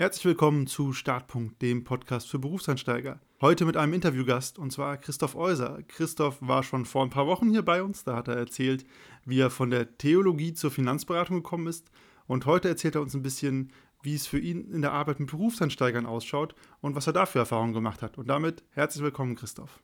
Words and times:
Herzlich 0.00 0.24
willkommen 0.24 0.66
zu 0.66 0.94
Startpunkt, 0.94 1.60
dem 1.60 1.84
Podcast 1.84 2.26
für 2.30 2.38
Berufseinsteiger. 2.38 3.20
Heute 3.42 3.66
mit 3.66 3.76
einem 3.76 3.92
Interviewgast 3.92 4.58
und 4.58 4.72
zwar 4.72 4.96
Christoph 4.96 5.36
Euser. 5.36 5.82
Christoph 5.88 6.38
war 6.40 6.62
schon 6.62 6.86
vor 6.86 7.02
ein 7.02 7.10
paar 7.10 7.26
Wochen 7.26 7.50
hier 7.50 7.62
bei 7.62 7.82
uns, 7.82 8.02
da 8.02 8.16
hat 8.16 8.26
er 8.26 8.36
erzählt, 8.36 8.86
wie 9.26 9.40
er 9.40 9.50
von 9.50 9.68
der 9.68 9.98
Theologie 9.98 10.54
zur 10.54 10.70
Finanzberatung 10.70 11.42
gekommen 11.42 11.66
ist. 11.66 11.90
Und 12.26 12.46
heute 12.46 12.70
erzählt 12.70 12.94
er 12.94 13.02
uns 13.02 13.12
ein 13.12 13.20
bisschen, 13.20 13.74
wie 14.02 14.14
es 14.14 14.26
für 14.26 14.38
ihn 14.38 14.72
in 14.72 14.80
der 14.80 14.92
Arbeit 14.92 15.20
mit 15.20 15.32
Berufseinsteigern 15.32 16.06
ausschaut 16.06 16.54
und 16.80 16.94
was 16.94 17.06
er 17.06 17.12
da 17.12 17.26
für 17.26 17.40
Erfahrungen 17.40 17.74
gemacht 17.74 18.00
hat. 18.00 18.16
Und 18.16 18.26
damit 18.26 18.64
herzlich 18.70 19.04
willkommen, 19.04 19.36
Christoph. 19.36 19.82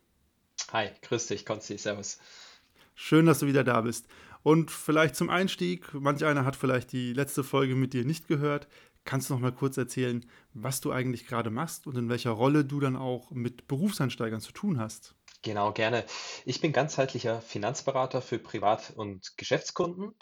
Hi, 0.73 0.93
grüß 1.03 1.27
dich, 1.27 1.45
Konsti, 1.45 1.77
servus. 1.77 2.19
Schön, 2.95 3.27
dass 3.27 3.41
du 3.41 3.47
wieder 3.47 3.65
da 3.65 3.83
bist. 3.83 4.09
Und 4.43 4.71
vielleicht 4.71 5.15
zum 5.17 5.29
Einstieg, 5.29 5.93
manch 5.93 6.25
einer 6.25 6.47
hat 6.47 6.57
vielleicht 6.57 6.93
die 6.93 7.13
letzte 7.13 7.45
Folge 7.45 7.75
mit 7.75 7.93
dir 7.93 8.07
nicht 8.07 8.29
gehört. 8.29 8.67
Kannst 9.07 9.31
du 9.31 9.35
noch 9.35 9.41
mal 9.41 9.53
kurz 9.53 9.79
erzählen, 9.79 10.27
was 10.53 10.81
du 10.83 10.93
eigentlich 10.93 11.27
gerade 11.27 11.49
machst 11.51 11.87
und 11.87 11.97
in 11.97 12.11
welcher 12.11 12.33
Rolle 12.33 12.65
du 12.67 12.81
dann 12.81 12.97
auch 12.97 13.31
mit 13.31 13.67
Berufseinsteigern 13.69 14.41
zu 14.41 14.53
tun 14.53 14.79
hast? 14.79 15.15
Genau, 15.43 15.73
gerne. 15.73 16.05
Ich 16.45 16.61
bin 16.61 16.73
ganzheitlicher 16.73 17.41
Finanzberater 17.41 18.21
für 18.21 18.39
Privat- 18.39 18.91
und 18.91 19.37
Geschäftskunden. 19.39 20.15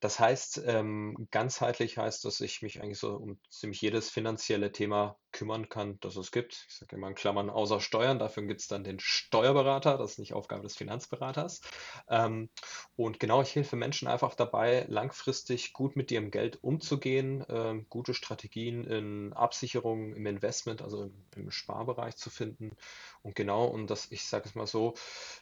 Das 0.00 0.18
heißt, 0.18 0.62
ähm, 0.66 1.28
ganzheitlich 1.30 1.98
heißt, 1.98 2.24
dass 2.24 2.40
ich 2.40 2.62
mich 2.62 2.82
eigentlich 2.82 2.98
so 2.98 3.14
um 3.14 3.38
ziemlich 3.48 3.80
jedes 3.80 4.10
finanzielle 4.10 4.72
Thema 4.72 5.18
kümmern 5.32 5.68
kann, 5.68 5.98
das 6.00 6.16
es 6.16 6.30
gibt. 6.30 6.66
Ich 6.68 6.76
sage 6.76 6.96
immer 6.96 7.08
in 7.08 7.14
Klammern 7.14 7.50
außer 7.50 7.80
Steuern, 7.80 8.18
dafür 8.18 8.44
gibt 8.44 8.60
es 8.60 8.68
dann 8.68 8.84
den 8.84 9.00
Steuerberater, 9.00 9.98
das 9.98 10.12
ist 10.12 10.18
nicht 10.18 10.34
Aufgabe 10.34 10.62
des 10.62 10.76
Finanzberaters. 10.76 11.60
Ähm, 12.08 12.50
und 12.96 13.18
genau, 13.18 13.42
ich 13.42 13.54
helfe 13.54 13.76
Menschen 13.76 14.08
einfach 14.08 14.34
dabei, 14.34 14.86
langfristig 14.88 15.72
gut 15.72 15.96
mit 15.96 16.10
ihrem 16.10 16.30
Geld 16.30 16.62
umzugehen, 16.62 17.44
ähm, 17.48 17.86
gute 17.88 18.14
Strategien 18.14 18.84
in 18.84 19.32
Absicherung, 19.32 20.14
im 20.14 20.26
Investment, 20.26 20.82
also 20.82 21.04
im, 21.04 21.24
im 21.36 21.50
Sparbereich 21.50 22.16
zu 22.16 22.30
finden. 22.30 22.76
Und 23.22 23.34
genau, 23.34 23.66
und 23.66 23.88
das, 23.88 24.10
ich 24.10 24.26
sage 24.26 24.48
es 24.48 24.54
mal 24.54 24.66
so, 24.66 24.94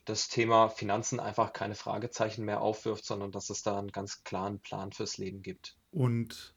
das 0.05 0.29
Thema 0.29 0.69
Finanzen 0.69 1.21
einfach 1.21 1.53
keine 1.53 1.75
Fragezeichen 1.75 2.45
mehr 2.45 2.61
aufwirft, 2.61 3.05
sondern 3.05 3.33
dass 3.33 3.51
es 3.51 3.63
da 3.63 3.79
einen 3.79 3.93
ganz 3.93 4.23
klaren 4.25 4.61
Plan 4.61 4.93
fürs 4.93 5.19
Leben 5.19 5.43
gibt. 5.43 5.77
Und 5.91 6.55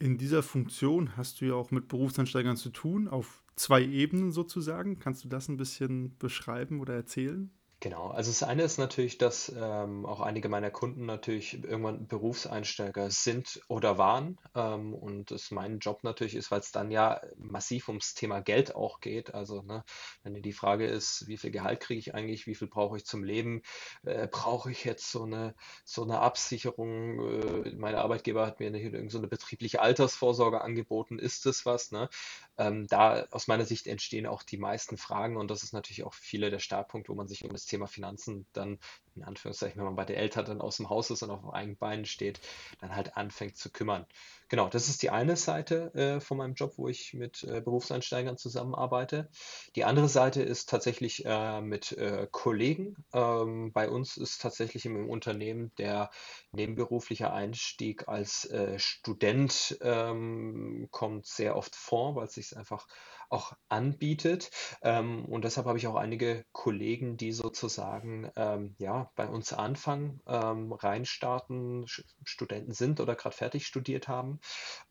in 0.00 0.16
dieser 0.16 0.42
Funktion 0.42 1.16
hast 1.16 1.40
du 1.40 1.44
ja 1.44 1.54
auch 1.54 1.70
mit 1.70 1.86
Berufseinsteigern 1.86 2.56
zu 2.56 2.70
tun, 2.70 3.06
auf 3.06 3.44
zwei 3.54 3.84
Ebenen 3.84 4.32
sozusagen. 4.32 4.98
Kannst 4.98 5.24
du 5.24 5.28
das 5.28 5.48
ein 5.48 5.58
bisschen 5.58 6.16
beschreiben 6.18 6.80
oder 6.80 6.94
erzählen? 6.94 7.50
Genau, 7.82 8.08
also 8.08 8.30
das 8.30 8.42
eine 8.42 8.62
ist 8.62 8.76
natürlich, 8.76 9.16
dass 9.16 9.50
ähm, 9.56 10.04
auch 10.04 10.20
einige 10.20 10.50
meiner 10.50 10.70
Kunden 10.70 11.06
natürlich 11.06 11.54
irgendwann 11.64 12.06
Berufseinsteiger 12.06 13.10
sind 13.10 13.62
oder 13.68 13.96
waren. 13.96 14.38
Ähm, 14.54 14.92
und 14.92 15.30
es 15.30 15.50
mein 15.50 15.78
Job 15.78 16.04
natürlich 16.04 16.34
ist, 16.34 16.50
weil 16.50 16.60
es 16.60 16.72
dann 16.72 16.90
ja 16.90 17.22
massiv 17.38 17.88
ums 17.88 18.12
Thema 18.12 18.40
Geld 18.42 18.74
auch 18.74 19.00
geht. 19.00 19.32
Also 19.32 19.62
ne, 19.62 19.82
wenn 20.22 20.42
die 20.42 20.52
Frage 20.52 20.84
ist, 20.84 21.26
wie 21.26 21.38
viel 21.38 21.50
Gehalt 21.52 21.80
kriege 21.80 21.98
ich 21.98 22.14
eigentlich, 22.14 22.46
wie 22.46 22.54
viel 22.54 22.68
brauche 22.68 22.98
ich 22.98 23.06
zum 23.06 23.24
Leben, 23.24 23.62
äh, 24.04 24.28
brauche 24.30 24.70
ich 24.70 24.84
jetzt 24.84 25.10
so 25.10 25.22
eine, 25.24 25.54
so 25.82 26.02
eine 26.02 26.18
Absicherung? 26.20 27.18
Äh, 27.64 27.74
mein 27.76 27.94
Arbeitgeber 27.94 28.46
hat 28.46 28.60
mir 28.60 28.66
eine, 28.66 29.08
so 29.08 29.16
eine 29.16 29.28
betriebliche 29.28 29.80
Altersvorsorge 29.80 30.60
angeboten. 30.60 31.18
Ist 31.18 31.46
das 31.46 31.64
was? 31.64 31.92
Ne? 31.92 32.10
Ähm, 32.60 32.86
da 32.88 33.26
aus 33.30 33.48
meiner 33.48 33.64
Sicht 33.64 33.86
entstehen 33.86 34.26
auch 34.26 34.42
die 34.42 34.58
meisten 34.58 34.98
Fragen 34.98 35.38
und 35.38 35.50
das 35.50 35.62
ist 35.62 35.72
natürlich 35.72 36.04
auch 36.04 36.12
viele 36.12 36.50
der 36.50 36.58
Startpunkt, 36.58 37.08
wo 37.08 37.14
man 37.14 37.26
sich 37.26 37.42
um 37.42 37.50
das 37.50 37.64
Thema 37.64 37.86
Finanzen 37.86 38.46
dann, 38.52 38.78
in 39.16 39.24
Anführungszeichen, 39.24 39.78
wenn 39.78 39.86
man 39.86 39.96
bei 39.96 40.04
der 40.04 40.18
Eltern 40.18 40.44
dann 40.44 40.60
aus 40.60 40.76
dem 40.76 40.90
Haus 40.90 41.10
ist 41.10 41.22
und 41.22 41.30
auf 41.30 41.54
eigenen 41.54 41.78
Beinen 41.78 42.04
steht, 42.04 42.40
dann 42.80 42.94
halt 42.94 43.16
anfängt 43.16 43.56
zu 43.56 43.70
kümmern. 43.70 44.06
Genau, 44.50 44.68
das 44.68 44.88
ist 44.88 45.02
die 45.02 45.10
eine 45.10 45.36
Seite 45.36 45.94
äh, 45.94 46.20
von 46.20 46.36
meinem 46.36 46.54
Job, 46.54 46.72
wo 46.76 46.88
ich 46.88 47.14
mit 47.14 47.44
äh, 47.44 47.60
Berufseinsteigern 47.60 48.36
zusammenarbeite. 48.36 49.30
Die 49.76 49.84
andere 49.84 50.08
Seite 50.08 50.42
ist 50.42 50.68
tatsächlich 50.68 51.24
äh, 51.24 51.60
mit 51.60 51.92
äh, 51.92 52.26
Kollegen. 52.32 52.96
Ähm, 53.12 53.70
bei 53.72 53.88
uns 53.88 54.16
ist 54.16 54.40
tatsächlich 54.42 54.86
im 54.86 55.08
Unternehmen 55.08 55.70
der 55.78 56.10
nebenberufliche 56.50 57.32
Einstieg 57.32 58.08
als 58.08 58.44
äh, 58.46 58.76
Student 58.80 59.78
ähm, 59.82 60.88
kommt 60.90 61.26
sehr 61.26 61.54
oft 61.56 61.76
vor, 61.76 62.16
weil 62.16 62.26
es 62.26 62.34
sich 62.34 62.56
einfach 62.56 62.88
auch 63.30 63.52
anbietet. 63.68 64.50
Ähm, 64.82 65.24
und 65.24 65.44
deshalb 65.44 65.66
habe 65.66 65.78
ich 65.78 65.86
auch 65.86 65.94
einige 65.94 66.44
Kollegen, 66.52 67.16
die 67.16 67.32
sozusagen 67.32 68.30
ähm, 68.36 68.74
ja, 68.78 69.10
bei 69.16 69.28
uns 69.28 69.52
anfangen, 69.52 70.20
ähm, 70.26 70.72
reinstarten, 70.72 71.86
Studenten 72.24 72.72
sind 72.72 73.00
oder 73.00 73.14
gerade 73.14 73.36
fertig 73.36 73.66
studiert 73.66 74.08
haben 74.08 74.40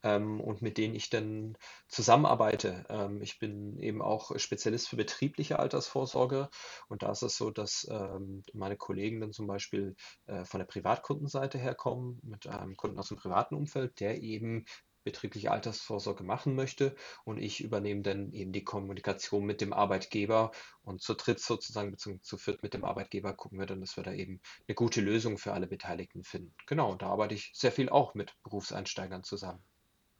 ähm, 0.03 0.39
und 0.41 0.61
mit 0.61 0.77
denen 0.77 0.95
ich 0.95 1.09
dann 1.09 1.57
zusammenarbeite. 1.87 2.85
Ähm, 2.89 3.21
ich 3.21 3.39
bin 3.39 3.77
eben 3.77 4.01
auch 4.01 4.37
Spezialist 4.39 4.89
für 4.89 4.95
betriebliche 4.95 5.59
Altersvorsorge 5.59 6.49
und 6.87 7.03
da 7.03 7.11
ist 7.11 7.23
es 7.23 7.37
so, 7.37 7.51
dass 7.51 7.87
ähm, 7.91 8.43
meine 8.53 8.77
Kollegen 8.77 9.19
dann 9.19 9.33
zum 9.33 9.47
Beispiel 9.47 9.95
äh, 10.27 10.45
von 10.45 10.59
der 10.59 10.67
Privatkundenseite 10.67 11.57
herkommen, 11.57 12.19
mit 12.23 12.47
einem 12.47 12.77
Kunden 12.77 12.99
aus 12.99 13.09
dem 13.09 13.17
privaten 13.17 13.55
Umfeld, 13.55 13.99
der 13.99 14.21
eben 14.21 14.65
betriebliche 15.03 15.51
Altersvorsorge 15.51 16.23
machen 16.23 16.55
möchte 16.55 16.95
und 17.25 17.37
ich 17.37 17.63
übernehme 17.63 18.01
dann 18.01 18.31
eben 18.31 18.51
die 18.51 18.63
Kommunikation 18.63 19.45
mit 19.45 19.61
dem 19.61 19.73
Arbeitgeber 19.73 20.51
und 20.81 21.01
zu 21.01 21.13
dritt 21.13 21.39
sozusagen 21.39 21.91
beziehungsweise 21.91 22.27
zu 22.27 22.37
viert 22.37 22.63
mit 22.63 22.73
dem 22.73 22.83
Arbeitgeber 22.85 23.33
gucken 23.33 23.59
wir 23.59 23.65
dann, 23.65 23.81
dass 23.81 23.97
wir 23.97 24.03
da 24.03 24.13
eben 24.13 24.41
eine 24.67 24.75
gute 24.75 25.01
Lösung 25.01 25.37
für 25.37 25.53
alle 25.53 25.67
Beteiligten 25.67 26.23
finden. 26.23 26.53
Genau, 26.67 26.91
und 26.91 27.01
da 27.01 27.07
arbeite 27.07 27.35
ich 27.35 27.51
sehr 27.53 27.71
viel 27.71 27.89
auch 27.89 28.13
mit 28.15 28.33
Berufseinsteigern 28.43 29.23
zusammen. 29.23 29.63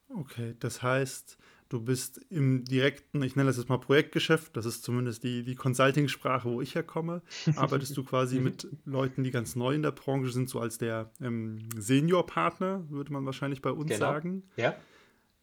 Okay, 0.09 0.55
das 0.59 0.81
heißt, 0.81 1.37
du 1.69 1.81
bist 1.81 2.19
im 2.29 2.65
direkten, 2.65 3.21
ich 3.21 3.35
nenne 3.35 3.47
das 3.47 3.57
jetzt 3.57 3.69
mal 3.69 3.77
Projektgeschäft, 3.77 4.57
das 4.57 4.65
ist 4.65 4.83
zumindest 4.83 5.23
die, 5.23 5.43
die 5.43 5.55
Consulting-Sprache, 5.55 6.49
wo 6.49 6.61
ich 6.61 6.75
herkomme, 6.75 7.21
arbeitest 7.55 7.95
du 7.95 8.03
quasi 8.03 8.37
mhm. 8.37 8.43
mit 8.43 8.67
Leuten, 8.85 9.23
die 9.23 9.31
ganz 9.31 9.55
neu 9.55 9.75
in 9.75 9.83
der 9.83 9.91
Branche 9.91 10.31
sind, 10.31 10.49
so 10.49 10.59
als 10.59 10.77
der 10.77 11.11
ähm, 11.21 11.69
Senior-Partner, 11.77 12.89
würde 12.89 13.13
man 13.13 13.25
wahrscheinlich 13.25 13.61
bei 13.61 13.71
uns 13.71 13.91
genau. 13.91 13.99
sagen. 13.99 14.43
Ja. 14.57 14.75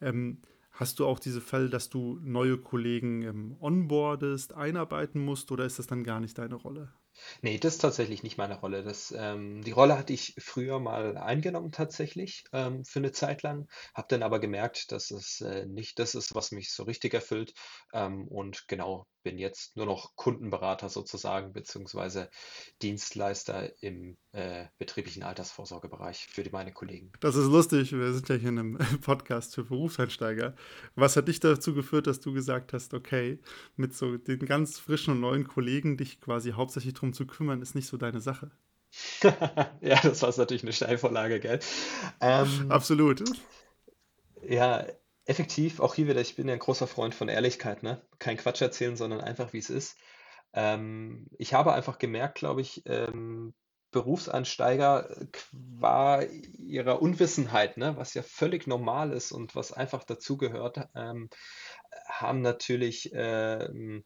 Ähm, 0.00 0.38
hast 0.72 0.98
du 0.98 1.06
auch 1.06 1.21
diese 1.21 1.41
Fälle, 1.41 1.71
dass 1.71 1.88
du 1.88 2.19
neue 2.22 2.59
Kollegen 2.59 3.22
ähm, 3.22 3.56
onboardest, 3.60 4.54
einarbeiten 4.54 5.25
musst 5.25 5.53
oder 5.53 5.65
ist 5.65 5.78
das 5.78 5.87
dann 5.87 6.03
gar 6.03 6.21
nicht 6.21 6.37
deine 6.38 6.56
Rolle? 6.56 6.93
Nee, 7.43 7.59
das 7.59 7.75
ist 7.75 7.81
tatsächlich 7.81 8.22
nicht 8.22 8.37
meine 8.38 8.59
Rolle. 8.60 8.82
Das, 8.82 9.12
ähm, 9.16 9.62
die 9.62 9.71
Rolle 9.71 9.97
hatte 9.99 10.12
ich 10.12 10.34
früher 10.38 10.78
mal 10.81 11.16
eingenommen 11.16 11.72
tatsächlich 11.72 12.44
ähm, 12.53 12.84
für 12.84 12.99
eine 12.99 13.12
Zeit 13.12 13.43
lang, 13.43 13.69
habe 13.94 14.09
dann 14.10 14.22
aber 14.22 14.38
gemerkt, 14.41 14.93
dass 14.93 15.10
es 15.10 15.41
äh, 15.41 15.66
nicht 15.66 15.99
das 15.99 16.15
ist, 16.15 16.34
was 16.34 16.53
mich 16.53 16.72
so 16.72 16.82
richtig 16.84 17.15
erfüllt. 17.15 17.54
Ähm, 17.93 18.28
und 18.28 18.69
genau, 18.69 19.06
bin 19.26 19.38
jetzt 19.38 19.76
nur 19.76 19.87
noch 19.87 20.14
Kundenberater 20.14 20.88
sozusagen, 20.88 21.53
beziehungsweise 21.53 22.31
Dienstleister 22.81 23.72
im 23.82 24.16
äh, 24.31 24.66
betrieblichen 24.78 25.25
Altersvorsorgebereich 25.25 26.28
für 26.31 26.44
die, 26.44 26.50
meine 26.50 26.72
Kollegen. 26.72 27.10
Das 27.19 27.34
ist 27.34 27.48
lustig, 27.48 27.91
wir 27.91 28.12
sind 28.12 28.28
ja 28.28 28.36
hier 28.36 28.50
in 28.50 28.59
einem 28.60 28.78
Podcast 29.00 29.56
für 29.56 29.65
Berufseinsteiger. 29.65 30.54
Was 30.94 31.16
hat 31.16 31.26
dich 31.26 31.41
dazu 31.41 31.75
geführt, 31.75 32.06
dass 32.06 32.20
du 32.20 32.32
gesagt 32.32 32.72
hast, 32.72 32.94
okay, 32.94 33.41
mit 33.75 33.97
so 33.97 34.16
den 34.16 34.47
ganz 34.47 34.78
frischen 34.78 35.15
und 35.15 35.20
neuen 35.22 35.48
Kollegen 35.48 35.97
dich 35.97 36.20
quasi 36.20 36.53
hauptsächlich 36.53 36.94
darum 36.94 37.12
zu 37.12 37.26
kümmern, 37.26 37.62
ist 37.62 37.75
nicht 37.75 37.88
so 37.88 37.97
deine 37.97 38.20
Sache? 38.20 38.53
ja, 39.81 40.00
das 40.04 40.22
war 40.22 40.32
natürlich 40.36 40.62
eine 40.62 40.72
Steilvorlage, 40.72 41.41
gell? 41.41 41.59
Ähm, 42.20 42.70
Absolut. 42.70 43.25
Ja, 44.48 44.86
effektiv, 45.26 45.81
auch 45.81 45.94
hier 45.94 46.09
wieder, 46.09 46.20
ich 46.20 46.37
bin 46.37 46.48
ja 46.48 46.54
ein 46.54 46.60
großer 46.60 46.87
Freund 46.87 47.14
von 47.14 47.28
Ehrlichkeit, 47.28 47.82
ne? 47.82 48.00
Kein 48.19 48.37
Quatsch 48.37 48.62
erzählen, 48.62 48.97
sondern 48.97 49.20
einfach, 49.20 49.53
wie 49.53 49.59
es 49.59 49.70
ist. 49.70 49.98
Ähm, 50.54 51.26
ich 51.38 51.53
habe 51.54 51.75
einfach 51.75 51.98
gemerkt, 51.98 52.37
glaube 52.38 52.62
ich, 52.62 52.82
ähm, 52.87 53.54
Berufsansteiger 53.91 55.09
qua 55.32 56.22
ihrer 56.22 57.00
Unwissenheit, 57.00 57.76
ne, 57.76 57.97
was 57.97 58.15
ja 58.15 58.22
völlig 58.22 58.66
normal 58.66 59.12
ist 59.12 59.32
und 59.32 59.54
was 59.54 59.72
einfach 59.72 60.04
dazugehört, 60.04 60.88
ähm, 60.94 61.31
haben 62.09 62.42
natürlich 62.42 63.10
ähm, 63.15 64.04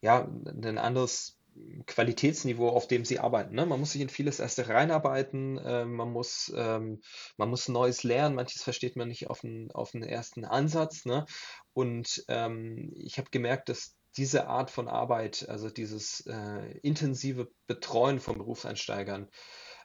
ja, 0.00 0.28
ein 0.46 0.78
anderes 0.78 1.37
Qualitätsniveau, 1.86 2.68
auf 2.68 2.86
dem 2.88 3.04
sie 3.04 3.18
arbeiten. 3.18 3.54
Ne? 3.54 3.66
Man 3.66 3.80
muss 3.80 3.92
sich 3.92 4.00
in 4.00 4.08
vieles 4.08 4.40
erst 4.40 4.68
reinarbeiten, 4.68 5.58
äh, 5.58 5.84
man 5.84 6.10
muss, 6.10 6.52
ähm, 6.56 7.00
man 7.36 7.50
muss 7.50 7.68
Neues 7.68 8.02
lernen, 8.02 8.34
manches 8.34 8.62
versteht 8.62 8.96
man 8.96 9.08
nicht 9.08 9.28
auf 9.28 9.40
den, 9.40 9.70
auf 9.72 9.92
den 9.92 10.02
ersten 10.02 10.44
Ansatz. 10.44 11.04
Ne? 11.04 11.26
Und 11.72 12.24
ähm, 12.28 12.92
ich 12.96 13.18
habe 13.18 13.30
gemerkt, 13.30 13.68
dass 13.68 13.96
diese 14.16 14.48
Art 14.48 14.70
von 14.70 14.88
Arbeit, 14.88 15.48
also 15.48 15.70
dieses 15.70 16.26
äh, 16.26 16.78
intensive 16.82 17.48
Betreuen 17.66 18.20
von 18.20 18.38
Berufseinsteigern, 18.38 19.28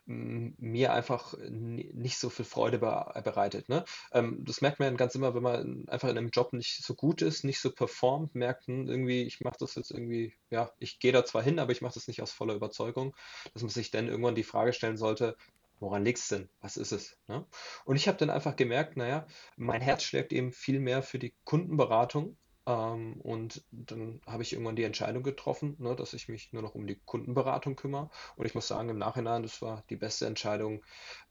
mir 0.05 0.91
einfach 0.91 1.33
nicht 1.49 2.17
so 2.17 2.29
viel 2.29 2.45
Freude 2.45 2.77
bereitet. 2.77 3.69
Ne? 3.69 3.85
Ähm, 4.11 4.43
das 4.45 4.61
merkt 4.61 4.79
man 4.79 4.97
ganz 4.97 5.15
immer, 5.15 5.33
wenn 5.33 5.43
man 5.43 5.87
einfach 5.87 6.09
in 6.09 6.17
einem 6.17 6.29
Job 6.29 6.51
nicht 6.51 6.83
so 6.83 6.93
gut 6.93 7.21
ist, 7.21 7.43
nicht 7.45 7.61
so 7.61 7.71
performt, 7.71 8.35
merkt 8.35 8.67
hm, 8.67 8.87
irgendwie, 8.89 9.23
ich 9.23 9.39
mache 9.41 9.57
das 9.59 9.75
jetzt 9.75 9.91
irgendwie, 9.91 10.33
ja, 10.49 10.71
ich 10.79 10.99
gehe 10.99 11.13
da 11.13 11.23
zwar 11.23 11.41
hin, 11.41 11.59
aber 11.59 11.71
ich 11.71 11.81
mache 11.81 11.93
das 11.93 12.07
nicht 12.07 12.21
aus 12.21 12.33
voller 12.33 12.55
Überzeugung, 12.55 13.15
dass 13.53 13.63
man 13.63 13.69
sich 13.69 13.91
dann 13.91 14.09
irgendwann 14.09 14.35
die 14.35 14.43
Frage 14.43 14.73
stellen 14.73 14.97
sollte, 14.97 15.37
woran 15.79 16.03
liegt 16.03 16.19
es 16.19 16.27
denn? 16.27 16.49
Was 16.61 16.77
ist 16.77 16.91
es? 16.91 17.17
Ne? 17.27 17.45
Und 17.85 17.95
ich 17.95 18.07
habe 18.07 18.17
dann 18.17 18.29
einfach 18.29 18.55
gemerkt, 18.55 18.97
naja, 18.97 19.25
mein 19.55 19.81
Herz 19.81 20.03
schlägt 20.03 20.33
eben 20.33 20.51
viel 20.51 20.79
mehr 20.79 21.01
für 21.01 21.19
die 21.19 21.33
Kundenberatung 21.45 22.37
ähm, 22.65 23.19
und 23.21 23.61
dann 23.71 24.21
habe 24.25 24.43
ich 24.43 24.53
irgendwann 24.53 24.77
die 24.77 24.83
Entscheidung 24.83 25.23
getroffen, 25.23 25.75
ne, 25.79 25.95
dass 25.95 26.13
ich 26.13 26.29
mich 26.29 26.53
nur 26.53 26.61
noch 26.61 26.75
um 26.75 26.87
die 26.87 26.99
Kundenberatung 27.05 27.75
kümmere. 27.75 28.09
Und 28.37 28.45
ich 28.45 28.55
muss 28.55 28.67
sagen, 28.67 28.89
im 28.89 28.97
Nachhinein, 28.97 29.43
das 29.43 29.61
war 29.61 29.83
die 29.89 29.97
beste 29.97 30.25
Entscheidung, 30.27 30.81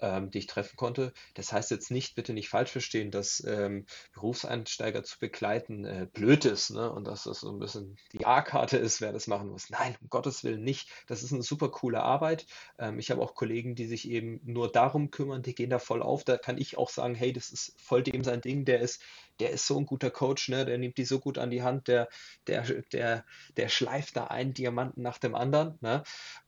ähm, 0.00 0.30
die 0.30 0.38
ich 0.38 0.46
treffen 0.46 0.76
konnte. 0.76 1.12
Das 1.34 1.52
heißt 1.52 1.70
jetzt 1.70 1.90
nicht, 1.90 2.14
bitte 2.16 2.34
nicht 2.34 2.50
falsch 2.50 2.70
verstehen, 2.70 3.10
dass 3.10 3.42
ähm, 3.46 3.86
Berufseinsteiger 4.12 5.04
zu 5.04 5.18
begleiten 5.18 5.84
äh, 5.86 6.06
blöd 6.12 6.44
ist 6.44 6.70
ne, 6.70 6.92
und 6.92 7.06
dass 7.06 7.24
das 7.24 7.40
so 7.40 7.50
ein 7.50 7.58
bisschen 7.58 7.96
die 8.12 8.26
A-Karte 8.26 8.76
ist, 8.76 9.00
wer 9.00 9.12
das 9.12 9.26
machen 9.26 9.48
muss. 9.48 9.70
Nein, 9.70 9.96
um 10.02 10.10
Gottes 10.10 10.44
Willen 10.44 10.62
nicht. 10.62 10.90
Das 11.06 11.22
ist 11.22 11.32
eine 11.32 11.42
super 11.42 11.70
coole 11.70 12.02
Arbeit. 12.02 12.46
Ähm, 12.78 12.98
ich 12.98 13.10
habe 13.10 13.22
auch 13.22 13.34
Kollegen, 13.34 13.74
die 13.74 13.86
sich 13.86 14.08
eben 14.10 14.40
nur 14.44 14.70
darum 14.70 15.10
kümmern, 15.10 15.42
die 15.42 15.54
gehen 15.54 15.70
da 15.70 15.78
voll 15.78 16.02
auf. 16.02 16.24
Da 16.24 16.36
kann 16.36 16.58
ich 16.58 16.76
auch 16.76 16.90
sagen, 16.90 17.14
hey, 17.14 17.32
das 17.32 17.50
ist 17.50 17.74
voll 17.80 18.02
dem 18.02 18.22
sein 18.22 18.42
Ding, 18.42 18.66
der 18.66 18.80
ist 18.80 19.02
der 19.42 19.50
ist 19.50 19.66
so 19.66 19.76
ein 19.76 19.86
guter 19.86 20.10
Coach, 20.10 20.48
ne? 20.50 20.64
der 20.64 20.78
nimmt 20.78 20.98
die 20.98 21.04
so 21.04 21.18
gut 21.18 21.36
an 21.36 21.50
die 21.50 21.64
Hand, 21.64 21.88
der, 21.88 22.08
der, 22.46 22.62
der, 22.92 23.24
der 23.56 23.68
schleift 23.68 24.16
da 24.16 24.28
einen 24.28 24.54
Diamanten 24.54 25.02
nach 25.02 25.18
dem 25.18 25.34
anderen. 25.34 25.78
Ne? 25.80 26.04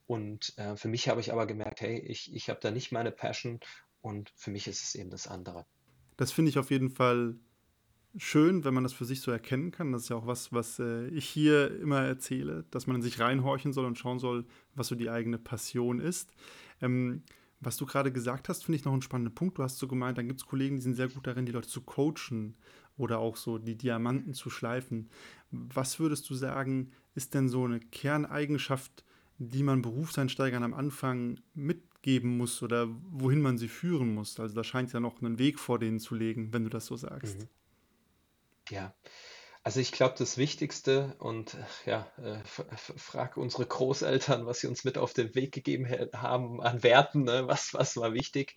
Und 0.06 0.56
äh, 0.58 0.76
für 0.76 0.86
mich 0.86 1.08
habe 1.08 1.20
ich 1.20 1.32
aber 1.32 1.46
gemerkt, 1.46 1.80
hey, 1.80 1.98
ich, 1.98 2.32
ich 2.32 2.48
habe 2.48 2.60
da 2.62 2.70
nicht 2.70 2.92
meine 2.92 3.10
Passion 3.10 3.58
und 4.00 4.30
für 4.36 4.52
mich 4.52 4.68
ist 4.68 4.80
es 4.84 4.94
eben 4.94 5.10
das 5.10 5.26
andere. 5.26 5.66
Das 6.16 6.30
finde 6.30 6.50
ich 6.50 6.58
auf 6.58 6.70
jeden 6.70 6.88
Fall 6.88 7.34
schön, 8.16 8.64
wenn 8.64 8.74
man 8.74 8.84
das 8.84 8.92
für 8.92 9.06
sich 9.06 9.20
so 9.20 9.32
erkennen 9.32 9.72
kann. 9.72 9.90
Das 9.90 10.02
ist 10.02 10.08
ja 10.10 10.14
auch 10.16 10.28
was, 10.28 10.52
was 10.52 10.78
äh, 10.78 11.08
ich 11.08 11.28
hier 11.28 11.76
immer 11.80 12.02
erzähle, 12.02 12.64
dass 12.70 12.86
man 12.86 12.94
in 12.94 13.02
sich 13.02 13.18
reinhorchen 13.18 13.72
soll 13.72 13.86
und 13.86 13.98
schauen 13.98 14.20
soll, 14.20 14.46
was 14.76 14.86
so 14.86 14.94
die 14.94 15.10
eigene 15.10 15.38
Passion 15.38 15.98
ist. 15.98 16.30
Ähm, 16.80 17.24
was 17.64 17.76
du 17.76 17.86
gerade 17.86 18.12
gesagt 18.12 18.48
hast, 18.48 18.64
finde 18.64 18.76
ich 18.76 18.84
noch 18.84 18.92
einen 18.92 19.02
spannenden 19.02 19.34
Punkt. 19.34 19.58
Du 19.58 19.62
hast 19.62 19.78
so 19.78 19.88
gemeint, 19.88 20.18
dann 20.18 20.28
gibt 20.28 20.40
es 20.40 20.46
Kollegen, 20.46 20.76
die 20.76 20.82
sind 20.82 20.94
sehr 20.94 21.08
gut 21.08 21.26
darin, 21.26 21.46
die 21.46 21.52
Leute 21.52 21.68
zu 21.68 21.80
coachen 21.80 22.56
oder 22.96 23.18
auch 23.18 23.36
so 23.36 23.58
die 23.58 23.76
Diamanten 23.76 24.34
zu 24.34 24.50
schleifen. 24.50 25.10
Was 25.50 25.98
würdest 25.98 26.28
du 26.30 26.34
sagen, 26.34 26.92
ist 27.14 27.34
denn 27.34 27.48
so 27.48 27.64
eine 27.64 27.80
Kerneigenschaft, 27.80 29.04
die 29.38 29.62
man 29.62 29.82
Berufseinsteigern 29.82 30.62
am 30.62 30.74
Anfang 30.74 31.40
mitgeben 31.54 32.36
muss 32.36 32.62
oder 32.62 32.88
wohin 33.10 33.40
man 33.40 33.58
sie 33.58 33.68
führen 33.68 34.14
muss? 34.14 34.38
Also 34.38 34.54
da 34.54 34.64
scheint 34.64 34.92
ja 34.92 35.00
noch 35.00 35.20
einen 35.20 35.38
Weg 35.38 35.58
vor 35.58 35.78
denen 35.78 36.00
zu 36.00 36.14
legen, 36.14 36.52
wenn 36.52 36.64
du 36.64 36.70
das 36.70 36.86
so 36.86 36.96
sagst. 36.96 37.40
Mhm. 37.40 37.48
Ja, 38.70 38.94
also 39.64 39.80
ich 39.80 39.92
glaube, 39.92 40.14
das 40.18 40.36
Wichtigste 40.36 41.16
und 41.18 41.56
ja, 41.86 42.06
äh, 42.18 42.38
frag 42.44 43.38
unsere 43.38 43.66
Großeltern, 43.66 44.44
was 44.44 44.60
sie 44.60 44.66
uns 44.66 44.84
mit 44.84 44.98
auf 44.98 45.14
den 45.14 45.34
Weg 45.34 45.52
gegeben 45.52 45.86
haben 46.12 46.62
an 46.62 46.82
Werten, 46.82 47.24
ne? 47.24 47.46
was, 47.46 47.72
was 47.72 47.96
war 47.96 48.12
wichtig. 48.12 48.56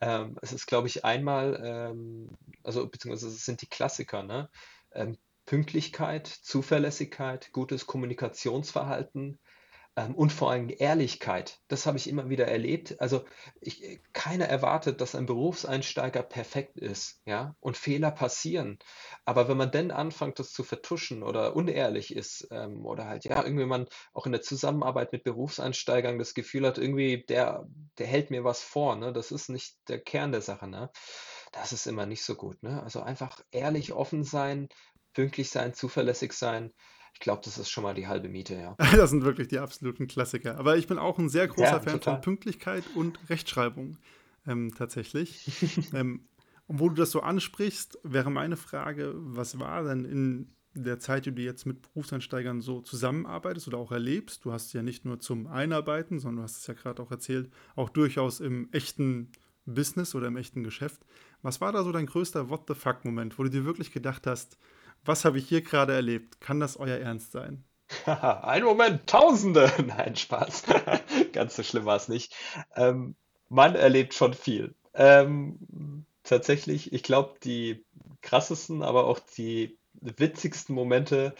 Ähm, 0.00 0.36
es 0.42 0.52
ist, 0.52 0.66
glaube 0.66 0.88
ich, 0.88 1.04
einmal, 1.04 1.60
ähm, 1.64 2.30
also 2.62 2.88
beziehungsweise 2.88 3.28
es 3.28 3.44
sind 3.44 3.62
die 3.62 3.68
Klassiker, 3.68 4.22
ne? 4.22 4.50
Ähm, 4.92 5.18
Pünktlichkeit, 5.46 6.26
Zuverlässigkeit, 6.26 7.50
gutes 7.52 7.86
Kommunikationsverhalten, 7.86 9.40
ähm, 9.96 10.14
und 10.14 10.32
vor 10.32 10.50
allem 10.50 10.70
Ehrlichkeit. 10.70 11.60
Das 11.68 11.86
habe 11.86 11.96
ich 11.98 12.08
immer 12.08 12.28
wieder 12.28 12.46
erlebt. 12.46 13.00
Also 13.00 13.24
ich, 13.60 14.00
keiner 14.12 14.46
erwartet, 14.46 15.00
dass 15.00 15.14
ein 15.14 15.26
Berufseinsteiger 15.26 16.22
perfekt 16.22 16.78
ist, 16.78 17.20
ja, 17.26 17.56
und 17.60 17.76
Fehler 17.76 18.10
passieren. 18.10 18.78
Aber 19.24 19.48
wenn 19.48 19.56
man 19.56 19.70
dann 19.70 19.90
anfängt, 19.90 20.38
das 20.38 20.52
zu 20.52 20.62
vertuschen 20.64 21.22
oder 21.22 21.56
unehrlich 21.56 22.14
ist 22.14 22.48
ähm, 22.50 22.86
oder 22.86 23.06
halt 23.06 23.24
ja 23.24 23.42
irgendwie 23.42 23.66
man 23.66 23.86
auch 24.12 24.26
in 24.26 24.32
der 24.32 24.42
Zusammenarbeit 24.42 25.12
mit 25.12 25.24
Berufseinsteigern 25.24 26.18
das 26.18 26.34
Gefühl 26.34 26.66
hat, 26.66 26.78
irgendwie 26.78 27.24
der 27.28 27.66
der 27.98 28.06
hält 28.06 28.30
mir 28.30 28.44
was 28.44 28.62
vor, 28.62 28.96
ne? 28.96 29.12
Das 29.12 29.30
ist 29.32 29.48
nicht 29.48 29.76
der 29.88 30.00
Kern 30.00 30.32
der 30.32 30.42
Sache, 30.42 30.68
ne? 30.68 30.90
Das 31.52 31.72
ist 31.72 31.86
immer 31.86 32.06
nicht 32.06 32.22
so 32.24 32.36
gut, 32.36 32.62
ne? 32.62 32.82
Also 32.82 33.02
einfach 33.02 33.40
ehrlich, 33.50 33.92
offen 33.92 34.24
sein, 34.24 34.68
pünktlich 35.14 35.50
sein, 35.50 35.74
zuverlässig 35.74 36.32
sein 36.32 36.72
ich 37.14 37.20
glaube, 37.20 37.42
das 37.44 37.58
ist 37.58 37.70
schon 37.70 37.84
mal 37.84 37.94
die 37.94 38.06
halbe 38.06 38.28
Miete, 38.28 38.54
ja. 38.54 38.76
das 38.96 39.10
sind 39.10 39.24
wirklich 39.24 39.48
die 39.48 39.58
absoluten 39.58 40.06
Klassiker. 40.06 40.58
Aber 40.58 40.76
ich 40.76 40.86
bin 40.86 40.98
auch 40.98 41.18
ein 41.18 41.28
sehr 41.28 41.48
großer 41.48 41.64
ja, 41.64 41.80
Fan 41.80 41.94
total. 41.94 42.14
von 42.14 42.20
Pünktlichkeit 42.22 42.84
und 42.94 43.18
Rechtschreibung 43.28 43.98
ähm, 44.46 44.72
tatsächlich. 44.74 45.50
ähm, 45.94 46.24
und 46.66 46.80
wo 46.80 46.88
du 46.88 46.94
das 46.94 47.10
so 47.10 47.20
ansprichst, 47.20 47.98
wäre 48.04 48.30
meine 48.30 48.56
Frage, 48.56 49.12
was 49.16 49.58
war 49.58 49.84
denn 49.84 50.04
in 50.04 50.52
der 50.74 51.00
Zeit, 51.00 51.26
die 51.26 51.34
du 51.34 51.42
jetzt 51.42 51.66
mit 51.66 51.82
Berufseinsteigern 51.82 52.60
so 52.60 52.80
zusammenarbeitest 52.80 53.66
oder 53.66 53.78
auch 53.78 53.90
erlebst? 53.90 54.44
Du 54.44 54.52
hast 54.52 54.72
ja 54.72 54.82
nicht 54.82 55.04
nur 55.04 55.18
zum 55.18 55.46
Einarbeiten, 55.46 56.20
sondern 56.20 56.36
du 56.36 56.42
hast 56.44 56.58
es 56.58 56.66
ja 56.68 56.74
gerade 56.74 57.02
auch 57.02 57.10
erzählt, 57.10 57.50
auch 57.74 57.90
durchaus 57.90 58.40
im 58.40 58.68
echten 58.72 59.32
Business 59.66 60.14
oder 60.14 60.28
im 60.28 60.36
echten 60.36 60.62
Geschäft. 60.62 61.04
Was 61.42 61.60
war 61.60 61.72
da 61.72 61.82
so 61.82 61.92
dein 61.92 62.06
größter 62.06 62.50
What 62.50 62.64
the 62.68 62.74
fuck-Moment, 62.74 63.38
wo 63.38 63.42
du 63.42 63.50
dir 63.50 63.64
wirklich 63.64 63.92
gedacht 63.92 64.26
hast, 64.26 64.58
was 65.04 65.24
habe 65.24 65.38
ich 65.38 65.48
hier 65.48 65.62
gerade 65.62 65.94
erlebt? 65.94 66.40
Kann 66.40 66.60
das 66.60 66.76
euer 66.76 66.98
Ernst 66.98 67.32
sein? 67.32 67.64
Ein 68.06 68.64
Moment, 68.64 69.06
Tausende! 69.06 69.72
Nein, 69.86 70.16
Spaß. 70.16 70.64
Ganz 71.32 71.56
so 71.56 71.62
schlimm 71.62 71.84
war 71.84 71.96
es 71.96 72.08
nicht. 72.08 72.34
Ähm, 72.76 73.16
man 73.48 73.74
erlebt 73.74 74.14
schon 74.14 74.34
viel. 74.34 74.74
Ähm, 74.94 76.04
tatsächlich, 76.22 76.92
ich 76.92 77.02
glaube, 77.02 77.38
die 77.42 77.84
krassesten, 78.22 78.82
aber 78.82 79.04
auch 79.04 79.18
die 79.36 79.78
witzigsten 79.94 80.74
Momente 80.74 81.34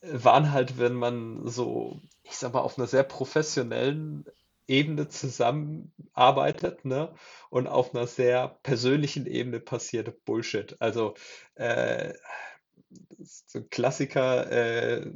waren 0.00 0.52
halt, 0.52 0.78
wenn 0.78 0.94
man 0.94 1.46
so, 1.46 2.00
ich 2.22 2.36
sag 2.36 2.52
mal, 2.52 2.60
auf 2.60 2.78
einer 2.78 2.86
sehr 2.86 3.04
professionellen 3.04 4.24
Ebene 4.66 5.08
zusammenarbeitet, 5.08 6.84
ne? 6.84 7.14
Und 7.50 7.66
auf 7.66 7.94
einer 7.94 8.06
sehr 8.06 8.58
persönlichen 8.62 9.26
Ebene 9.26 9.60
passiert 9.60 10.24
Bullshit. 10.24 10.76
Also 10.80 11.14
äh, 11.54 12.14
so 13.18 13.60
ein 13.60 13.70
Klassiker, 13.70 14.50
äh, 14.50 15.12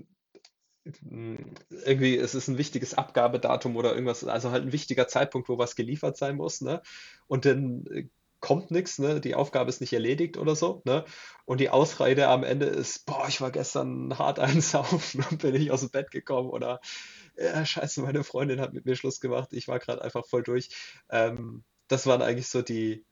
irgendwie, 1.70 2.16
es 2.16 2.34
ist 2.34 2.48
ein 2.48 2.58
wichtiges 2.58 2.94
Abgabedatum 2.94 3.76
oder 3.76 3.92
irgendwas, 3.92 4.24
also 4.24 4.50
halt 4.50 4.64
ein 4.64 4.72
wichtiger 4.72 5.08
Zeitpunkt, 5.08 5.48
wo 5.48 5.58
was 5.58 5.76
geliefert 5.76 6.16
sein 6.16 6.36
muss, 6.36 6.60
ne? 6.60 6.82
Und 7.26 7.44
dann 7.44 7.84
äh, 7.90 8.08
kommt 8.40 8.70
nichts, 8.70 8.98
ne? 8.98 9.20
Die 9.20 9.34
Aufgabe 9.34 9.68
ist 9.68 9.80
nicht 9.80 9.92
erledigt 9.92 10.36
oder 10.38 10.56
so, 10.56 10.82
ne? 10.84 11.04
Und 11.44 11.60
die 11.60 11.70
Ausrede 11.70 12.28
am 12.28 12.44
Ende 12.44 12.66
ist, 12.66 13.04
boah, 13.06 13.26
ich 13.28 13.40
war 13.40 13.50
gestern 13.50 14.18
hart 14.18 14.38
einsaufen 14.40 15.24
und 15.30 15.42
bin 15.42 15.52
nicht 15.52 15.70
aus 15.70 15.80
dem 15.80 15.90
Bett 15.90 16.10
gekommen 16.10 16.50
oder 16.50 16.80
ja, 17.38 17.64
scheiße, 17.64 18.02
meine 18.02 18.24
Freundin 18.24 18.60
hat 18.60 18.72
mit 18.74 18.84
mir 18.86 18.96
Schluss 18.96 19.20
gemacht, 19.20 19.52
ich 19.52 19.68
war 19.68 19.78
gerade 19.78 20.02
einfach 20.02 20.26
voll 20.26 20.42
durch. 20.42 20.70
Ähm, 21.10 21.64
das 21.88 22.06
waren 22.06 22.22
eigentlich 22.22 22.48
so 22.48 22.62
die, 22.62 23.04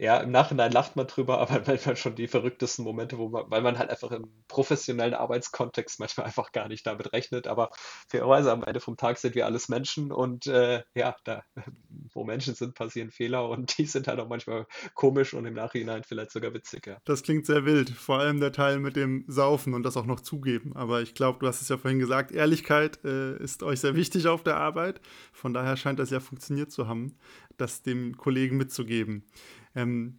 ja, 0.00 0.16
im 0.16 0.30
Nachhinein 0.30 0.72
lacht 0.72 0.96
man 0.96 1.06
drüber, 1.06 1.38
aber 1.40 1.62
manchmal 1.66 1.96
schon 1.96 2.14
die 2.14 2.26
verrücktesten 2.26 2.84
Momente, 2.84 3.18
wo 3.18 3.28
man, 3.28 3.50
weil 3.50 3.60
man 3.60 3.78
halt 3.78 3.90
einfach 3.90 4.10
im 4.12 4.28
professionellen 4.48 5.14
Arbeitskontext 5.14 6.00
manchmal 6.00 6.26
einfach 6.26 6.52
gar 6.52 6.68
nicht 6.68 6.86
damit 6.86 7.12
rechnet. 7.12 7.46
Aber 7.46 7.70
fairerweise 8.08 8.50
am 8.50 8.64
Ende 8.64 8.80
vom 8.80 8.96
Tag 8.96 9.18
sind 9.18 9.34
wir 9.34 9.44
alles 9.44 9.68
Menschen 9.68 10.10
und 10.10 10.46
äh, 10.46 10.82
ja, 10.94 11.14
da, 11.24 11.42
wo 12.14 12.24
Menschen 12.24 12.54
sind, 12.54 12.74
passieren 12.74 13.10
Fehler 13.10 13.48
und 13.48 13.76
die 13.76 13.84
sind 13.84 14.08
halt 14.08 14.20
auch 14.20 14.28
manchmal 14.28 14.66
komisch 14.94 15.34
und 15.34 15.44
im 15.44 15.54
Nachhinein 15.54 16.02
vielleicht 16.02 16.32
sogar 16.32 16.54
witzig. 16.54 16.86
Ja. 16.86 16.96
Das 17.04 17.22
klingt 17.22 17.44
sehr 17.44 17.66
wild, 17.66 17.90
vor 17.90 18.20
allem 18.20 18.40
der 18.40 18.52
Teil 18.52 18.78
mit 18.78 18.96
dem 18.96 19.24
Saufen 19.28 19.74
und 19.74 19.82
das 19.82 19.98
auch 19.98 20.06
noch 20.06 20.20
zugeben. 20.20 20.74
Aber 20.74 21.02
ich 21.02 21.14
glaube, 21.14 21.40
du 21.40 21.46
hast 21.46 21.60
es 21.60 21.68
ja 21.68 21.76
vorhin 21.76 21.98
gesagt, 21.98 22.32
Ehrlichkeit 22.32 23.04
äh, 23.04 23.36
ist 23.36 23.62
euch 23.62 23.80
sehr 23.80 23.94
wichtig 23.94 24.28
auf 24.28 24.42
der 24.42 24.56
Arbeit. 24.56 25.02
Von 25.32 25.52
daher 25.52 25.76
scheint 25.76 25.98
das 25.98 26.08
ja 26.08 26.20
funktioniert 26.20 26.72
zu 26.72 26.88
haben, 26.88 27.18
das 27.58 27.82
dem 27.82 28.16
Kollegen 28.16 28.56
mitzugeben. 28.56 29.24
Ähm, 29.74 30.18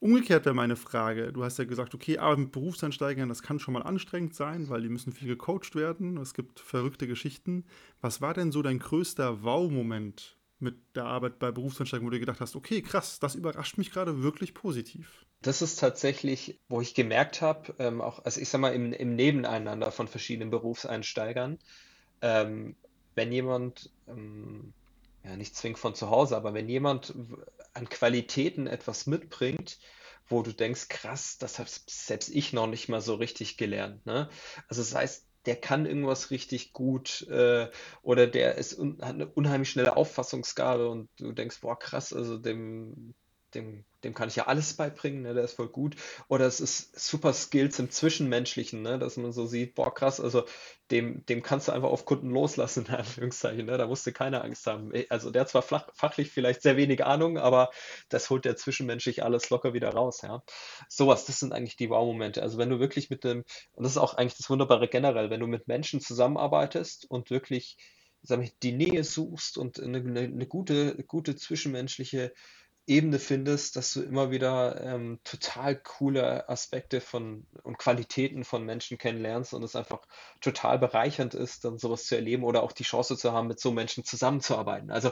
umgekehrt 0.00 0.44
wäre 0.44 0.54
meine 0.54 0.76
Frage, 0.76 1.32
du 1.32 1.44
hast 1.44 1.58
ja 1.58 1.64
gesagt, 1.64 1.94
okay, 1.94 2.18
aber 2.18 2.36
mit 2.36 2.52
Berufseinsteigern, 2.52 3.28
das 3.28 3.42
kann 3.42 3.58
schon 3.58 3.74
mal 3.74 3.82
anstrengend 3.82 4.34
sein, 4.34 4.68
weil 4.68 4.82
die 4.82 4.88
müssen 4.88 5.12
viel 5.12 5.28
gecoacht 5.28 5.74
werden, 5.74 6.16
es 6.18 6.34
gibt 6.34 6.60
verrückte 6.60 7.06
Geschichten. 7.06 7.64
Was 8.00 8.20
war 8.20 8.34
denn 8.34 8.52
so 8.52 8.62
dein 8.62 8.78
größter 8.78 9.42
Wow-Moment 9.42 10.36
mit 10.58 10.76
der 10.94 11.04
Arbeit 11.04 11.38
bei 11.38 11.50
Berufseinsteigern, 11.50 12.06
wo 12.06 12.10
du 12.10 12.18
gedacht 12.18 12.40
hast, 12.40 12.56
okay, 12.56 12.80
krass, 12.82 13.18
das 13.18 13.34
überrascht 13.34 13.76
mich 13.78 13.90
gerade 13.90 14.22
wirklich 14.22 14.54
positiv? 14.54 15.26
Das 15.42 15.60
ist 15.60 15.76
tatsächlich, 15.76 16.58
wo 16.68 16.80
ich 16.80 16.94
gemerkt 16.94 17.42
habe, 17.42 17.74
ähm, 17.78 18.00
auch, 18.00 18.24
also 18.24 18.40
ich 18.40 18.48
sag 18.48 18.60
mal, 18.60 18.74
im, 18.74 18.92
im 18.92 19.14
Nebeneinander 19.14 19.92
von 19.92 20.08
verschiedenen 20.08 20.50
Berufseinsteigern, 20.50 21.58
ähm, 22.22 22.74
wenn 23.14 23.32
jemand 23.32 23.90
ähm, 24.08 24.72
ja, 25.24 25.36
nicht 25.36 25.54
zwingend 25.54 25.78
von 25.78 25.94
zu 25.94 26.10
Hause, 26.10 26.36
aber 26.36 26.54
wenn 26.54 26.68
jemand 26.68 27.14
an 27.76 27.88
Qualitäten 27.88 28.66
etwas 28.66 29.06
mitbringt, 29.06 29.78
wo 30.28 30.42
du 30.42 30.52
denkst, 30.52 30.88
krass, 30.88 31.38
das 31.38 31.58
habe 31.58 31.70
selbst 31.86 32.30
ich 32.30 32.52
noch 32.52 32.66
nicht 32.66 32.88
mal 32.88 33.00
so 33.00 33.14
richtig 33.14 33.56
gelernt. 33.56 34.04
Ne? 34.06 34.28
Also 34.68 34.82
das 34.82 34.94
heißt, 34.94 35.26
der 35.44 35.56
kann 35.56 35.86
irgendwas 35.86 36.30
richtig 36.30 36.72
gut 36.72 37.22
äh, 37.28 37.70
oder 38.02 38.26
der 38.26 38.56
ist 38.56 38.76
un 38.76 38.98
hat 39.00 39.14
eine 39.14 39.26
unheimlich 39.28 39.70
schnelle 39.70 39.96
Auffassungsgabe 39.96 40.88
und 40.88 41.08
du 41.18 41.32
denkst, 41.32 41.60
boah, 41.60 41.78
krass, 41.78 42.12
also 42.12 42.36
dem, 42.36 43.14
dem, 43.54 43.84
dem 44.04 44.14
kann 44.14 44.28
ich 44.28 44.36
ja 44.36 44.46
alles 44.46 44.74
beibringen, 44.74 45.22
ne, 45.22 45.34
der 45.34 45.44
ist 45.44 45.54
voll 45.54 45.68
gut. 45.68 45.96
Oder 46.28 46.46
es 46.46 46.60
ist 46.60 46.98
super 46.98 47.32
Skills 47.32 47.78
im 47.78 47.90
Zwischenmenschlichen, 47.90 48.82
ne, 48.82 48.98
dass 48.98 49.16
man 49.16 49.32
so 49.32 49.46
sieht, 49.46 49.74
boah, 49.74 49.94
krass, 49.94 50.20
also 50.20 50.44
dem, 50.90 51.24
dem 51.26 51.42
kannst 51.42 51.68
du 51.68 51.72
einfach 51.72 51.88
auf 51.88 52.04
Kunden 52.04 52.30
loslassen, 52.30 52.86
in 52.86 52.94
Anführungszeichen, 52.94 53.66
ne, 53.66 53.78
da 53.78 53.86
musst 53.86 54.06
du 54.06 54.12
keine 54.12 54.42
Angst 54.42 54.66
haben. 54.66 54.94
Eh, 54.94 55.06
also 55.08 55.30
der 55.30 55.42
hat 55.42 55.48
zwar 55.48 55.62
flach, 55.62 55.88
fachlich 55.94 56.30
vielleicht 56.30 56.62
sehr 56.62 56.76
wenig 56.76 57.04
Ahnung, 57.04 57.38
aber 57.38 57.70
das 58.08 58.30
holt 58.30 58.44
der 58.44 58.56
zwischenmenschlich 58.56 59.22
alles 59.22 59.50
locker 59.50 59.74
wieder 59.74 59.90
raus, 59.90 60.22
ja. 60.22 60.42
Sowas, 60.88 61.24
das 61.24 61.40
sind 61.40 61.52
eigentlich 61.52 61.76
die 61.76 61.90
Wow-Momente. 61.90 62.42
Also 62.42 62.58
wenn 62.58 62.70
du 62.70 62.80
wirklich 62.80 63.10
mit 63.10 63.24
einem, 63.24 63.44
und 63.72 63.84
das 63.84 63.92
ist 63.92 63.98
auch 63.98 64.14
eigentlich 64.14 64.36
das 64.36 64.50
Wunderbare 64.50 64.88
generell, 64.88 65.30
wenn 65.30 65.40
du 65.40 65.46
mit 65.46 65.68
Menschen 65.68 66.00
zusammenarbeitest 66.00 67.10
und 67.10 67.30
wirklich 67.30 67.76
sag 68.22 68.42
ich, 68.42 68.58
die 68.58 68.72
Nähe 68.72 69.04
suchst 69.04 69.56
und 69.56 69.80
eine, 69.80 69.98
eine, 69.98 70.20
eine 70.20 70.46
gute, 70.46 71.02
gute 71.04 71.36
zwischenmenschliche 71.36 72.32
Ebene 72.88 73.18
findest, 73.18 73.74
dass 73.74 73.92
du 73.92 74.02
immer 74.02 74.30
wieder 74.30 74.80
ähm, 74.80 75.18
total 75.24 75.74
coole 75.74 76.48
Aspekte 76.48 77.00
von 77.00 77.44
und 77.64 77.78
Qualitäten 77.78 78.44
von 78.44 78.64
Menschen 78.64 78.96
kennenlernst 78.96 79.54
und 79.54 79.64
es 79.64 79.74
einfach 79.74 80.06
total 80.40 80.78
bereichernd 80.78 81.34
ist, 81.34 81.64
dann 81.64 81.78
sowas 81.78 82.06
zu 82.06 82.14
erleben 82.14 82.44
oder 82.44 82.62
auch 82.62 82.70
die 82.70 82.84
Chance 82.84 83.16
zu 83.16 83.32
haben, 83.32 83.48
mit 83.48 83.58
so 83.58 83.72
Menschen 83.72 84.04
zusammenzuarbeiten. 84.04 84.92
Also 84.92 85.10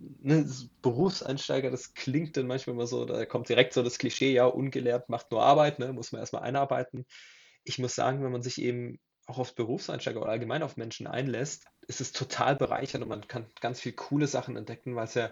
ne, 0.00 0.50
Berufseinsteiger, 0.82 1.70
das 1.70 1.94
klingt 1.94 2.36
dann 2.36 2.48
manchmal 2.48 2.74
immer 2.74 2.88
so, 2.88 3.04
da 3.04 3.24
kommt 3.26 3.48
direkt 3.48 3.74
so 3.74 3.84
das 3.84 3.98
Klischee, 3.98 4.32
ja, 4.32 4.46
ungelehrt 4.46 5.08
macht 5.08 5.30
nur 5.30 5.42
Arbeit, 5.44 5.78
ne, 5.78 5.92
muss 5.92 6.10
man 6.10 6.20
erstmal 6.20 6.42
einarbeiten. 6.42 7.06
Ich 7.62 7.78
muss 7.78 7.94
sagen, 7.94 8.24
wenn 8.24 8.32
man 8.32 8.42
sich 8.42 8.60
eben 8.60 8.98
auch 9.26 9.38
aufs 9.38 9.52
Berufseinsteiger 9.52 10.20
oder 10.20 10.32
allgemein 10.32 10.62
auf 10.62 10.76
Menschen 10.76 11.06
einlässt, 11.06 11.66
ist 11.88 12.00
es 12.00 12.12
total 12.12 12.56
bereichernd 12.56 13.02
und 13.02 13.08
man 13.08 13.26
kann 13.28 13.46
ganz 13.60 13.80
viel 13.80 13.92
coole 13.92 14.26
Sachen 14.26 14.56
entdecken, 14.56 14.96
weil 14.96 15.04
es 15.04 15.14
ja 15.14 15.30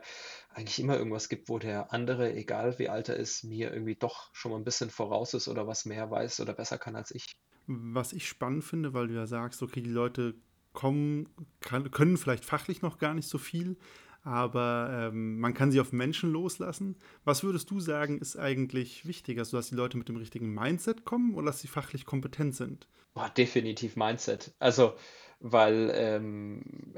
eigentlich 0.55 0.81
immer 0.81 0.97
irgendwas 0.97 1.29
gibt, 1.29 1.49
wo 1.49 1.59
der 1.59 1.93
andere, 1.93 2.35
egal 2.35 2.79
wie 2.79 2.89
alt 2.89 3.09
er 3.09 3.17
ist, 3.17 3.45
mir 3.45 3.73
irgendwie 3.73 3.97
doch 3.97 4.31
schon 4.33 4.53
mal 4.53 4.59
ein 4.59 4.65
bisschen 4.65 4.91
voraus 4.91 5.35
ist 5.35 5.49
oder 5.49 5.67
was 5.67 5.85
mehr 5.85 6.11
weiß 6.11 6.41
oder 6.41 6.53
besser 6.53 6.79
kann 6.79 6.97
als 6.97 7.11
ich. 7.11 7.33
Was 7.67 8.13
ich 8.13 8.29
spannend 8.29 8.65
finde, 8.65 8.93
weil 8.93 9.09
du 9.09 9.15
ja 9.15 9.27
sagst, 9.27 9.63
okay, 9.63 9.81
die 9.81 9.91
Leute 9.91 10.35
kommen, 10.73 11.29
kann, 11.61 11.91
können 11.91 12.17
vielleicht 12.17 12.45
fachlich 12.45 12.83
noch 12.83 12.99
gar 12.99 13.15
nicht 13.15 13.29
so 13.29 13.39
viel, 13.39 13.77
aber 14.23 15.11
ähm, 15.13 15.39
man 15.39 15.55
kann 15.55 15.73
sie 15.73 15.81
auf 15.81 15.93
Menschen 15.93 16.31
loslassen. 16.31 16.97
Was 17.25 17.43
würdest 17.43 17.71
du 17.71 17.81
sagen, 17.81 18.19
ist 18.19 18.37
eigentlich 18.37 19.07
wichtiger, 19.07 19.41
also, 19.41 19.57
dass 19.57 19.69
die 19.69 19.75
Leute 19.75 19.99
mit 19.99 20.09
dem 20.09 20.17
richtigen 20.17 20.53
Mindset 20.55 21.05
kommen 21.05 21.35
oder 21.35 21.47
dass 21.47 21.61
sie 21.61 21.69
fachlich 21.69 22.07
kompetent 22.07 22.55
sind? 22.55 22.89
Boah, 23.15 23.29
definitiv 23.31 23.97
Mindset. 23.97 24.55
Also, 24.59 24.95
weil 25.41 25.91
ähm, 25.95 26.95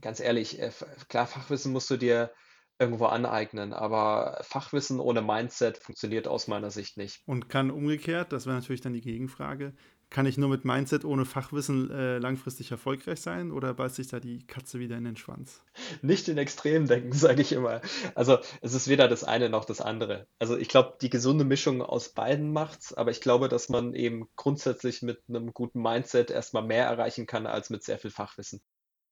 ganz 0.00 0.20
ehrlich, 0.20 0.60
äh, 0.60 0.72
klar, 1.08 1.26
Fachwissen 1.26 1.72
musst 1.72 1.90
du 1.90 1.96
dir 1.96 2.32
irgendwo 2.78 3.06
aneignen, 3.06 3.72
aber 3.72 4.38
Fachwissen 4.42 4.98
ohne 4.98 5.22
Mindset 5.22 5.78
funktioniert 5.78 6.26
aus 6.26 6.48
meiner 6.48 6.70
Sicht 6.70 6.96
nicht. 6.96 7.22
Und 7.26 7.48
kann 7.48 7.70
umgekehrt, 7.70 8.32
das 8.32 8.46
wäre 8.46 8.56
natürlich 8.56 8.80
dann 8.80 8.94
die 8.94 9.00
Gegenfrage, 9.00 9.74
kann 10.14 10.26
ich 10.26 10.38
nur 10.38 10.48
mit 10.48 10.64
Mindset 10.64 11.04
ohne 11.04 11.24
Fachwissen 11.24 11.90
äh, 11.90 12.18
langfristig 12.18 12.70
erfolgreich 12.70 13.20
sein 13.20 13.50
oder 13.50 13.74
beißt 13.74 13.96
sich 13.96 14.06
da 14.06 14.20
die 14.20 14.46
Katze 14.46 14.78
wieder 14.78 14.96
in 14.96 15.02
den 15.02 15.16
Schwanz? 15.16 15.64
Nicht 16.02 16.28
in 16.28 16.38
Extremen 16.38 16.86
denken, 16.86 17.12
sage 17.12 17.42
ich 17.42 17.50
immer. 17.50 17.80
Also 18.14 18.38
es 18.60 18.74
ist 18.74 18.86
weder 18.86 19.08
das 19.08 19.24
eine 19.24 19.50
noch 19.50 19.64
das 19.64 19.80
andere. 19.80 20.28
Also 20.38 20.56
ich 20.56 20.68
glaube, 20.68 20.98
die 21.00 21.10
gesunde 21.10 21.44
Mischung 21.44 21.82
aus 21.82 22.10
beiden 22.10 22.52
macht's, 22.52 22.94
aber 22.94 23.10
ich 23.10 23.20
glaube, 23.22 23.48
dass 23.48 23.68
man 23.68 23.92
eben 23.92 24.28
grundsätzlich 24.36 25.02
mit 25.02 25.20
einem 25.28 25.52
guten 25.52 25.82
Mindset 25.82 26.30
erstmal 26.30 26.62
mehr 26.62 26.86
erreichen 26.86 27.26
kann 27.26 27.48
als 27.48 27.68
mit 27.70 27.82
sehr 27.82 27.98
viel 27.98 28.12
Fachwissen. 28.12 28.60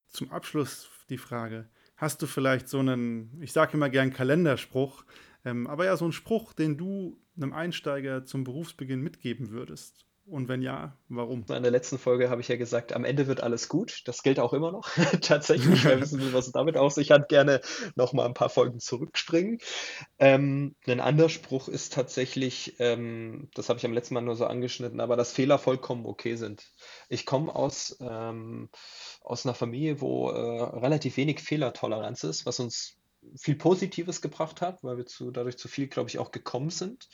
Zum 0.08 0.30
Abschluss 0.30 0.88
die 1.08 1.18
Frage, 1.18 1.68
hast 1.96 2.22
du 2.22 2.28
vielleicht 2.28 2.68
so 2.68 2.78
einen, 2.78 3.42
ich 3.42 3.52
sage 3.52 3.72
immer 3.72 3.90
gern 3.90 4.12
Kalenderspruch, 4.12 5.04
ähm, 5.44 5.66
aber 5.66 5.84
ja 5.84 5.96
so 5.96 6.04
einen 6.04 6.12
Spruch, 6.12 6.52
den 6.52 6.78
du 6.78 7.20
einem 7.34 7.52
Einsteiger 7.52 8.24
zum 8.24 8.44
Berufsbeginn 8.44 9.00
mitgeben 9.00 9.50
würdest? 9.50 10.06
Und 10.32 10.48
wenn 10.48 10.62
ja, 10.62 10.96
warum? 11.10 11.44
In 11.50 11.62
der 11.62 11.70
letzten 11.70 11.98
Folge 11.98 12.30
habe 12.30 12.40
ich 12.40 12.48
ja 12.48 12.56
gesagt, 12.56 12.94
am 12.94 13.04
Ende 13.04 13.26
wird 13.26 13.42
alles 13.42 13.68
gut. 13.68 14.00
Das 14.06 14.22
gilt 14.22 14.40
auch 14.40 14.54
immer 14.54 14.72
noch. 14.72 14.88
Tatsächlich, 15.20 15.84
wer 15.84 16.00
wissen 16.00 16.22
will, 16.22 16.32
was 16.32 16.46
es 16.46 16.52
damit 16.52 16.78
auf 16.78 16.94
sich 16.94 17.10
hat, 17.10 17.28
gerne 17.28 17.60
noch 17.96 18.14
mal 18.14 18.24
ein 18.24 18.32
paar 18.32 18.48
Folgen 18.48 18.80
zurückspringen. 18.80 19.58
Ähm, 20.18 20.74
ein 20.86 21.00
anderer 21.00 21.28
Spruch 21.28 21.68
ist 21.68 21.92
tatsächlich, 21.92 22.76
ähm, 22.78 23.50
das 23.52 23.68
habe 23.68 23.78
ich 23.78 23.84
am 23.84 23.92
letzten 23.92 24.14
Mal 24.14 24.22
nur 24.22 24.34
so 24.34 24.46
angeschnitten, 24.46 25.00
aber 25.00 25.16
dass 25.16 25.32
Fehler 25.32 25.58
vollkommen 25.58 26.06
okay 26.06 26.36
sind. 26.36 26.64
Ich 27.10 27.26
komme 27.26 27.54
aus, 27.54 27.98
ähm, 28.00 28.70
aus 29.20 29.44
einer 29.44 29.54
Familie, 29.54 30.00
wo 30.00 30.30
äh, 30.30 30.62
relativ 30.78 31.18
wenig 31.18 31.40
Fehlertoleranz 31.40 32.24
ist, 32.24 32.46
was 32.46 32.58
uns 32.58 33.01
viel 33.36 33.56
Positives 33.56 34.20
gebracht 34.20 34.60
hat, 34.60 34.82
weil 34.82 34.96
wir 34.96 35.06
zu, 35.06 35.30
dadurch 35.30 35.56
zu 35.56 35.68
viel, 35.68 35.88
glaube 35.88 36.10
ich, 36.10 36.18
auch 36.18 36.30
gekommen 36.30 36.70
sind. 36.70 37.08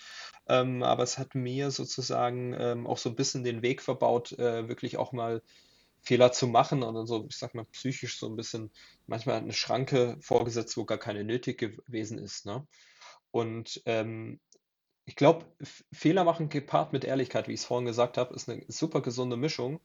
Ähm, 0.49 0.83
aber 0.83 1.03
es 1.03 1.19
hat 1.19 1.35
mir 1.35 1.71
sozusagen 1.71 2.55
ähm, 2.59 2.87
auch 2.87 2.99
so 2.99 3.11
ein 3.11 3.17
bisschen 3.17 3.45
den 3.45 3.63
Weg 3.63 3.83
verbaut, 3.83 4.33
äh, 4.33 4.69
wirklich 4.69 4.97
auch 4.97 5.13
mal 5.13 5.43
Fehler 6.01 6.33
zu 6.33 6.47
machen 6.47 6.83
und 6.83 6.95
dann 6.95 7.07
so, 7.07 7.27
ich 7.29 7.37
sag 7.37 7.55
mal, 7.55 7.65
psychisch 7.67 8.19
so 8.19 8.27
ein 8.27 8.37
bisschen 8.37 8.71
manchmal 9.07 9.37
eine 9.37 9.53
Schranke 9.53 10.17
vorgesetzt, 10.21 10.77
wo 10.77 10.85
gar 10.85 10.99
keine 10.99 11.25
nötig 11.25 11.59
gewesen 11.59 12.19
ist. 12.19 12.47
Ne? 12.47 12.67
Und 13.31 13.83
ähm, 13.85 14.41
ich 15.05 15.17
glaube, 15.17 15.47
Fehler 15.93 16.25
machen 16.25 16.49
gepaart 16.49 16.93
mit 16.93 17.05
Ehrlichkeit, 17.05 17.49
wie 17.49 17.55
ich 17.55 17.61
es 17.61 17.67
vorhin 17.67 17.87
gesagt 17.87 18.19
habe, 18.19 18.35
ist 18.35 18.49
eine 18.49 18.65
super 18.69 19.01
gesunde 19.01 19.37
Mischung. 19.37 19.81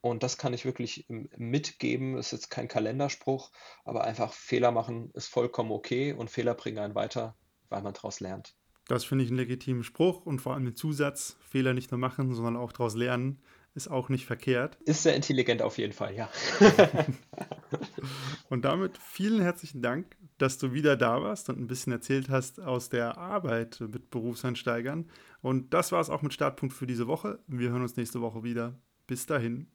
Und 0.00 0.22
das 0.22 0.38
kann 0.38 0.54
ich 0.54 0.64
wirklich 0.64 1.06
mitgeben. 1.08 2.16
Ist 2.16 2.32
jetzt 2.32 2.50
kein 2.50 2.68
Kalenderspruch, 2.68 3.50
aber 3.84 4.04
einfach 4.04 4.32
Fehler 4.32 4.70
machen 4.70 5.10
ist 5.14 5.28
vollkommen 5.28 5.72
okay 5.72 6.12
und 6.12 6.30
Fehler 6.30 6.54
bringen 6.54 6.78
einen 6.78 6.94
weiter, 6.94 7.36
weil 7.68 7.82
man 7.82 7.94
daraus 7.94 8.20
lernt. 8.20 8.54
Das 8.86 9.04
finde 9.04 9.24
ich 9.24 9.30
einen 9.30 9.38
legitimen 9.38 9.84
Spruch 9.84 10.24
und 10.24 10.40
vor 10.40 10.54
allem 10.54 10.64
den 10.64 10.76
Zusatz, 10.76 11.36
Fehler 11.40 11.74
nicht 11.74 11.90
nur 11.90 11.98
machen, 11.98 12.32
sondern 12.32 12.56
auch 12.56 12.72
daraus 12.72 12.94
lernen, 12.94 13.42
ist 13.74 13.88
auch 13.88 14.08
nicht 14.08 14.24
verkehrt. 14.24 14.78
Ist 14.86 15.02
sehr 15.02 15.14
intelligent 15.14 15.62
auf 15.62 15.78
jeden 15.78 15.92
Fall, 15.92 16.14
ja. 16.14 16.28
und 18.48 18.64
damit 18.64 18.96
vielen 18.96 19.42
herzlichen 19.42 19.82
Dank, 19.82 20.16
dass 20.38 20.58
du 20.58 20.72
wieder 20.72 20.96
da 20.96 21.22
warst 21.22 21.48
und 21.50 21.58
ein 21.58 21.66
bisschen 21.66 21.92
erzählt 21.92 22.28
hast 22.30 22.60
aus 22.60 22.88
der 22.88 23.18
Arbeit 23.18 23.80
mit 23.80 24.10
Berufseinsteigern. 24.10 25.10
Und 25.42 25.74
das 25.74 25.92
war 25.92 26.00
es 26.00 26.10
auch 26.10 26.22
mit 26.22 26.32
Startpunkt 26.32 26.74
für 26.74 26.86
diese 26.86 27.06
Woche. 27.06 27.40
Wir 27.46 27.70
hören 27.70 27.82
uns 27.82 27.96
nächste 27.96 28.20
Woche 28.20 28.42
wieder. 28.42 28.80
Bis 29.06 29.26
dahin. 29.26 29.68